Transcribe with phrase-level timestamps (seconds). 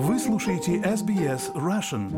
[0.00, 2.08] Вы слушаете SBS Russian.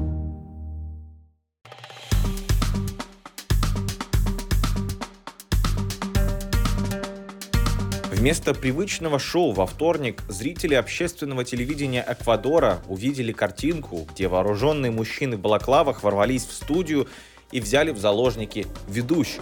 [8.13, 15.41] Вместо привычного шоу во вторник зрители общественного телевидения Эквадора увидели картинку, где вооруженные мужчины в
[15.41, 17.09] балаклавах ворвались в студию
[17.51, 19.41] и взяли в заложники ведущих.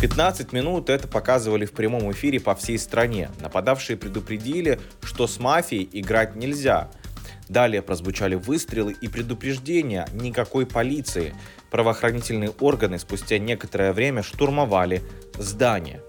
[0.00, 3.30] 15 минут это показывали в прямом эфире по всей стране.
[3.40, 6.88] Нападавшие предупредили, что с мафией играть нельзя.
[7.48, 11.34] Далее прозвучали выстрелы и предупреждения никакой полиции.
[11.72, 15.02] Правоохранительные органы спустя некоторое время штурмовали
[15.36, 16.00] здание.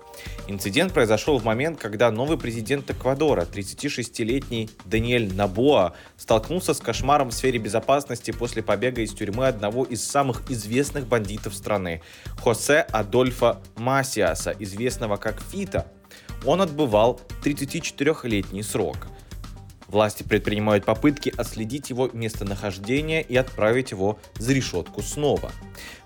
[0.48, 7.34] Инцидент произошел в момент, когда новый президент Эквадора, 36-летний Даниэль Набоа, столкнулся с кошмаром в
[7.34, 12.02] сфере безопасности после побега из тюрьмы одного из самых известных бандитов страны,
[12.42, 15.92] Хосе Адольфа Масиаса, известного как Фита.
[16.46, 19.08] Он отбывал 34-летний срок.
[19.88, 25.52] Власти предпринимают попытки отследить его местонахождение и отправить его за решетку снова.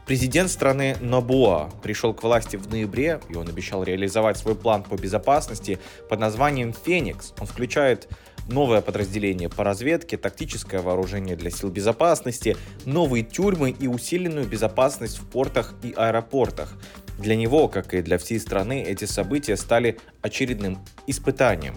[0.05, 4.95] Президент страны Нобуа пришел к власти в ноябре, и он обещал реализовать свой план по
[4.95, 5.79] безопасности
[6.09, 7.33] под названием «Феникс».
[7.39, 8.09] Он включает
[8.49, 15.25] новое подразделение по разведке, тактическое вооружение для сил безопасности, новые тюрьмы и усиленную безопасность в
[15.29, 16.73] портах и аэропортах.
[17.17, 21.75] Для него, как и для всей страны, эти события стали очередным испытанием.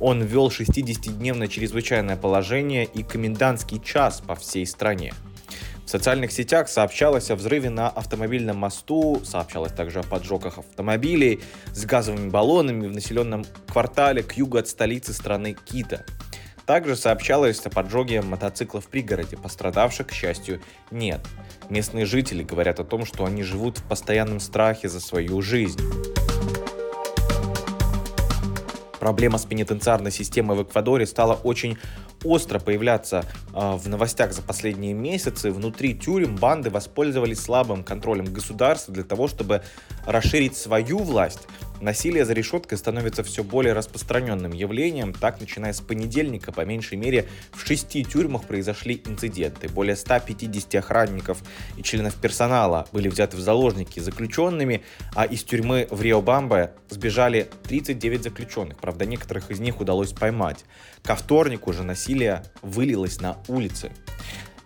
[0.00, 5.12] Он ввел 60-дневное чрезвычайное положение и комендантский час по всей стране.
[5.86, 11.40] В социальных сетях сообщалось о взрыве на автомобильном мосту, сообщалось также о поджогах автомобилей
[11.72, 16.04] с газовыми баллонами в населенном квартале к югу от столицы страны Кита.
[16.66, 21.20] Также сообщалось о поджоге мотоциклов в пригороде, пострадавших, к счастью, нет.
[21.70, 25.80] Местные жители говорят о том, что они живут в постоянном страхе за свою жизнь.
[28.98, 31.78] Проблема с пенитенциарной системой в Эквадоре стала очень
[32.28, 33.24] остро появляться
[33.54, 35.50] э, в новостях за последние месяцы.
[35.50, 39.62] Внутри тюрем банды воспользовались слабым контролем государства для того, чтобы
[40.06, 41.46] расширить свою власть.
[41.80, 45.12] Насилие за решеткой становится все более распространенным явлением.
[45.12, 49.68] Так, начиная с понедельника, по меньшей мере, в шести тюрьмах произошли инциденты.
[49.68, 51.42] Более 150 охранников
[51.76, 54.82] и членов персонала были взяты в заложники заключенными,
[55.14, 58.78] а из тюрьмы в Рио-Бамбе сбежали 39 заключенных.
[58.78, 60.64] Правда, некоторых из них удалось поймать.
[61.02, 61.82] Ко вторнику же
[62.16, 63.92] насилие вылилось на улицы.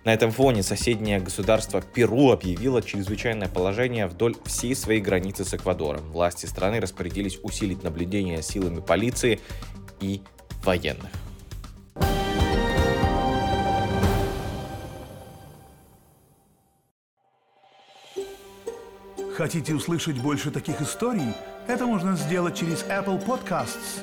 [0.04, 6.02] На этом фоне соседнее государство Перу объявило чрезвычайное положение вдоль всей своей границы с Эквадором.
[6.12, 9.40] Власти страны распорядились усилить наблюдение силами полиции
[10.00, 10.22] и
[10.64, 11.10] военных.
[19.36, 21.34] Хотите услышать больше таких историй?
[21.66, 24.02] Это можно сделать через Apple Podcasts,